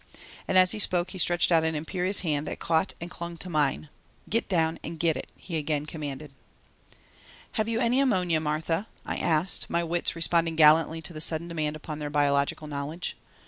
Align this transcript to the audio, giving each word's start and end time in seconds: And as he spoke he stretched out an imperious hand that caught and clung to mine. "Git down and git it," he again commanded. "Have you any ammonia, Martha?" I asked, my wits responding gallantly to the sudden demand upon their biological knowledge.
And 0.47 0.57
as 0.57 0.71
he 0.71 0.79
spoke 0.79 1.11
he 1.11 1.19
stretched 1.19 1.51
out 1.51 1.63
an 1.63 1.75
imperious 1.75 2.21
hand 2.21 2.47
that 2.47 2.57
caught 2.57 2.95
and 2.99 3.07
clung 3.11 3.37
to 3.37 3.51
mine. 3.51 3.87
"Git 4.29 4.49
down 4.49 4.79
and 4.83 4.99
git 4.99 5.15
it," 5.15 5.31
he 5.35 5.57
again 5.57 5.85
commanded. 5.85 6.31
"Have 7.51 7.67
you 7.67 7.79
any 7.79 7.99
ammonia, 7.99 8.39
Martha?" 8.39 8.87
I 9.05 9.17
asked, 9.17 9.69
my 9.69 9.83
wits 9.83 10.15
responding 10.15 10.55
gallantly 10.55 11.03
to 11.03 11.13
the 11.13 11.21
sudden 11.21 11.47
demand 11.47 11.75
upon 11.75 11.99
their 11.99 12.09
biological 12.09 12.65
knowledge. 12.65 13.15